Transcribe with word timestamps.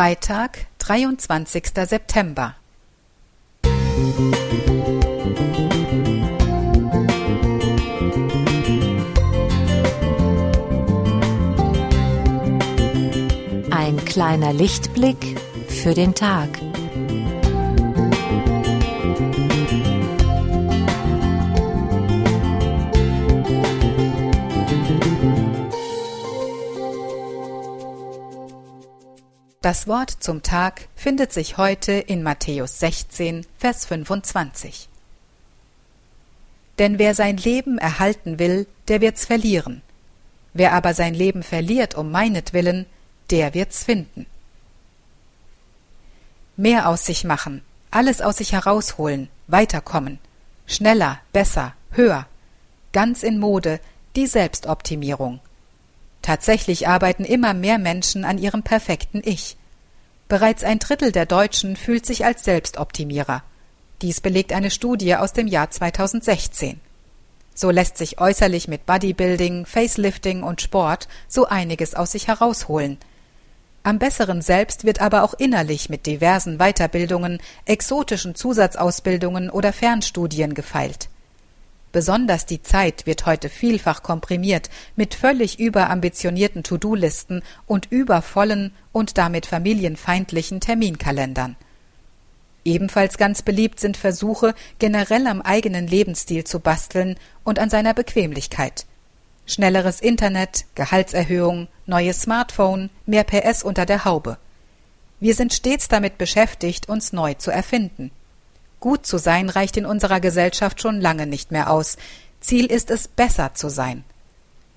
Freitag, 0.00 0.66
23. 0.78 1.62
September. 1.86 2.54
Ein 13.70 14.02
kleiner 14.06 14.54
Lichtblick 14.54 15.38
für 15.68 15.92
den 15.92 16.14
Tag. 16.14 16.48
Das 29.62 29.86
Wort 29.86 30.10
zum 30.20 30.42
Tag 30.42 30.88
findet 30.96 31.34
sich 31.34 31.58
heute 31.58 31.92
in 31.92 32.22
Matthäus 32.22 32.78
16, 32.78 33.44
Vers 33.58 33.84
25. 33.84 34.88
Denn 36.78 36.98
wer 36.98 37.14
sein 37.14 37.36
Leben 37.36 37.76
erhalten 37.76 38.38
will, 38.38 38.66
der 38.88 39.02
wird's 39.02 39.26
verlieren. 39.26 39.82
Wer 40.54 40.72
aber 40.72 40.94
sein 40.94 41.12
Leben 41.12 41.42
verliert 41.42 41.94
um 41.94 42.10
meinetwillen, 42.10 42.86
der 43.28 43.52
wird's 43.52 43.84
finden. 43.84 44.24
Mehr 46.56 46.88
aus 46.88 47.04
sich 47.04 47.24
machen, 47.24 47.60
alles 47.90 48.22
aus 48.22 48.38
sich 48.38 48.54
herausholen, 48.54 49.28
weiterkommen, 49.46 50.20
schneller, 50.66 51.20
besser, 51.34 51.74
höher, 51.90 52.26
ganz 52.94 53.22
in 53.22 53.38
Mode, 53.38 53.78
die 54.16 54.26
Selbstoptimierung. 54.26 55.38
Tatsächlich 56.22 56.86
arbeiten 56.86 57.24
immer 57.24 57.54
mehr 57.54 57.78
Menschen 57.78 58.24
an 58.24 58.38
ihrem 58.38 58.62
perfekten 58.62 59.22
Ich. 59.24 59.56
Bereits 60.28 60.62
ein 60.62 60.78
Drittel 60.78 61.12
der 61.12 61.26
Deutschen 61.26 61.76
fühlt 61.76 62.06
sich 62.06 62.24
als 62.24 62.44
Selbstoptimierer. 62.44 63.42
Dies 64.02 64.20
belegt 64.20 64.52
eine 64.52 64.70
Studie 64.70 65.16
aus 65.16 65.32
dem 65.32 65.46
Jahr 65.46 65.70
2016. 65.70 66.80
So 67.54 67.70
lässt 67.70 67.98
sich 67.98 68.20
äußerlich 68.20 68.68
mit 68.68 68.86
Bodybuilding, 68.86 69.66
Facelifting 69.66 70.42
und 70.42 70.62
Sport 70.62 71.08
so 71.28 71.46
einiges 71.46 71.94
aus 71.94 72.12
sich 72.12 72.28
herausholen. 72.28 72.98
Am 73.82 73.98
besseren 73.98 74.42
Selbst 74.42 74.84
wird 74.84 75.00
aber 75.00 75.22
auch 75.24 75.34
innerlich 75.34 75.88
mit 75.88 76.06
diversen 76.06 76.58
Weiterbildungen, 76.58 77.38
exotischen 77.64 78.34
Zusatzausbildungen 78.34 79.50
oder 79.50 79.72
Fernstudien 79.72 80.54
gefeilt. 80.54 81.08
Besonders 81.92 82.46
die 82.46 82.62
Zeit 82.62 83.06
wird 83.06 83.26
heute 83.26 83.48
vielfach 83.48 84.02
komprimiert 84.02 84.70
mit 84.94 85.14
völlig 85.14 85.58
überambitionierten 85.58 86.62
To-Do-Listen 86.62 87.42
und 87.66 87.90
übervollen 87.90 88.72
und 88.92 89.18
damit 89.18 89.46
familienfeindlichen 89.46 90.60
Terminkalendern. 90.60 91.56
Ebenfalls 92.64 93.18
ganz 93.18 93.42
beliebt 93.42 93.80
sind 93.80 93.96
Versuche, 93.96 94.54
generell 94.78 95.26
am 95.26 95.42
eigenen 95.42 95.86
Lebensstil 95.86 96.44
zu 96.44 96.60
basteln 96.60 97.16
und 97.42 97.58
an 97.58 97.70
seiner 97.70 97.94
Bequemlichkeit. 97.94 98.86
Schnelleres 99.46 100.00
Internet, 100.00 100.66
Gehaltserhöhung, 100.76 101.66
neues 101.86 102.22
Smartphone, 102.22 102.90
mehr 103.06 103.24
PS 103.24 103.64
unter 103.64 103.86
der 103.86 104.04
Haube. 104.04 104.36
Wir 105.18 105.34
sind 105.34 105.52
stets 105.52 105.88
damit 105.88 106.18
beschäftigt, 106.18 106.88
uns 106.88 107.12
neu 107.12 107.34
zu 107.34 107.50
erfinden. 107.50 108.12
Gut 108.80 109.06
zu 109.06 109.18
sein 109.18 109.50
reicht 109.50 109.76
in 109.76 109.84
unserer 109.84 110.20
Gesellschaft 110.20 110.80
schon 110.80 111.00
lange 111.00 111.26
nicht 111.26 111.52
mehr 111.52 111.70
aus. 111.70 111.98
Ziel 112.40 112.66
ist 112.66 112.90
es, 112.90 113.08
besser 113.08 113.54
zu 113.54 113.68
sein. 113.68 114.04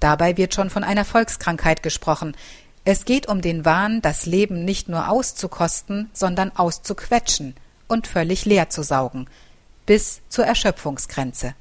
Dabei 0.00 0.36
wird 0.36 0.54
schon 0.54 0.68
von 0.68 0.82
einer 0.82 1.04
Volkskrankheit 1.04 1.84
gesprochen. 1.84 2.36
Es 2.84 3.04
geht 3.04 3.28
um 3.28 3.40
den 3.40 3.64
Wahn, 3.64 4.02
das 4.02 4.26
Leben 4.26 4.64
nicht 4.64 4.88
nur 4.88 5.08
auszukosten, 5.08 6.10
sondern 6.12 6.50
auszuquetschen 6.56 7.54
und 7.86 8.08
völlig 8.08 8.44
leer 8.44 8.68
zu 8.68 8.82
saugen, 8.82 9.28
bis 9.86 10.20
zur 10.28 10.46
Erschöpfungsgrenze. 10.46 11.54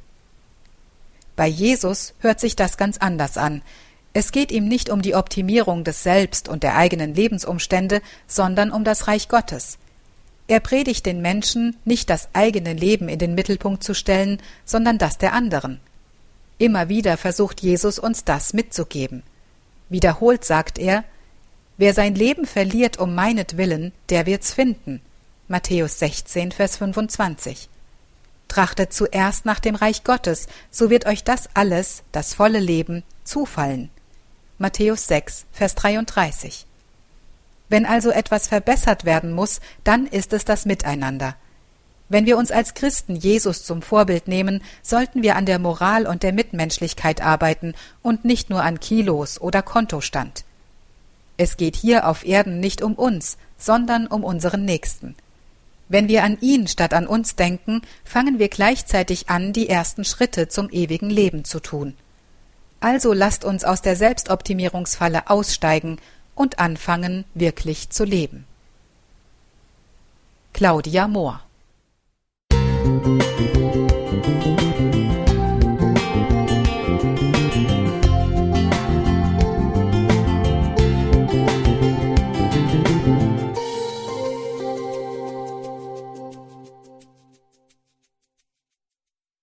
Bei 1.35 1.45
Jesus 1.45 2.15
hört 2.19 2.39
sich 2.39 2.55
das 2.55 2.77
ganz 2.77 2.97
anders 2.97 3.37
an. 3.37 3.61
Es 4.13 4.31
geht 4.31 4.51
ihm 4.51 4.67
nicht 4.67 4.89
um 4.89 5.03
die 5.03 5.15
Optimierung 5.15 5.83
des 5.83 6.01
Selbst 6.01 6.49
und 6.49 6.63
der 6.63 6.75
eigenen 6.75 7.13
Lebensumstände, 7.13 8.01
sondern 8.27 8.71
um 8.71 8.83
das 8.83 9.07
Reich 9.07 9.29
Gottes. 9.29 9.77
Er 10.47 10.59
predigt 10.59 11.05
den 11.05 11.21
Menschen, 11.21 11.77
nicht 11.85 12.09
das 12.09 12.29
eigene 12.33 12.73
Leben 12.73 13.09
in 13.09 13.19
den 13.19 13.35
Mittelpunkt 13.35 13.83
zu 13.83 13.93
stellen, 13.93 14.41
sondern 14.65 14.97
das 14.97 15.17
der 15.17 15.33
anderen. 15.33 15.79
Immer 16.57 16.89
wieder 16.89 17.17
versucht 17.17 17.61
Jesus 17.61 17.97
uns 17.99 18.23
das 18.23 18.53
mitzugeben. 18.53 19.23
Wiederholt 19.89 20.45
sagt 20.45 20.77
er, 20.77 21.03
Wer 21.77 21.95
sein 21.95 22.13
Leben 22.13 22.45
verliert 22.45 22.99
um 22.99 23.15
meinetwillen, 23.15 23.91
der 24.09 24.27
wird's 24.27 24.53
finden. 24.53 25.01
Matthäus 25.47 25.97
16, 25.97 26.51
Vers 26.51 26.77
25. 26.77 27.69
Trachtet 28.47 28.93
zuerst 28.93 29.45
nach 29.45 29.59
dem 29.59 29.75
Reich 29.75 30.03
Gottes, 30.03 30.47
so 30.69 30.89
wird 30.89 31.07
euch 31.07 31.23
das 31.23 31.49
alles, 31.55 32.03
das 32.11 32.33
volle 32.33 32.59
Leben, 32.59 33.03
zufallen. 33.23 33.89
Matthäus 34.59 35.07
6, 35.07 35.45
Vers 35.51 35.73
33. 35.75 36.67
Wenn 37.71 37.85
also 37.85 38.11
etwas 38.11 38.49
verbessert 38.49 39.05
werden 39.05 39.31
muss, 39.31 39.61
dann 39.85 40.05
ist 40.05 40.33
es 40.33 40.43
das 40.43 40.65
Miteinander. 40.65 41.37
Wenn 42.09 42.25
wir 42.25 42.37
uns 42.37 42.51
als 42.51 42.73
Christen 42.73 43.15
Jesus 43.15 43.63
zum 43.63 43.81
Vorbild 43.81 44.27
nehmen, 44.27 44.61
sollten 44.83 45.23
wir 45.23 45.37
an 45.37 45.45
der 45.45 45.57
Moral 45.57 46.05
und 46.05 46.21
der 46.21 46.33
Mitmenschlichkeit 46.33 47.21
arbeiten 47.21 47.73
und 48.01 48.25
nicht 48.25 48.49
nur 48.49 48.61
an 48.61 48.81
Kilos 48.81 49.39
oder 49.39 49.61
Kontostand. 49.61 50.43
Es 51.37 51.55
geht 51.55 51.77
hier 51.77 52.09
auf 52.09 52.25
Erden 52.25 52.59
nicht 52.59 52.81
um 52.81 52.93
uns, 52.95 53.37
sondern 53.57 54.05
um 54.05 54.25
unseren 54.25 54.65
Nächsten. 54.65 55.15
Wenn 55.87 56.09
wir 56.09 56.25
an 56.25 56.37
ihn 56.41 56.67
statt 56.67 56.93
an 56.93 57.07
uns 57.07 57.37
denken, 57.37 57.83
fangen 58.03 58.37
wir 58.37 58.49
gleichzeitig 58.49 59.29
an, 59.29 59.53
die 59.53 59.69
ersten 59.69 60.03
Schritte 60.03 60.49
zum 60.49 60.69
ewigen 60.71 61.09
Leben 61.09 61.45
zu 61.45 61.61
tun. 61.61 61.95
Also 62.81 63.13
lasst 63.13 63.45
uns 63.45 63.63
aus 63.63 63.81
der 63.81 63.95
Selbstoptimierungsfalle 63.95 65.29
aussteigen 65.29 65.99
und 66.41 66.57
anfangen, 66.57 67.25
wirklich 67.35 67.91
zu 67.91 68.03
leben. 68.03 68.45
Claudia 70.53 71.07
Mohr 71.07 71.41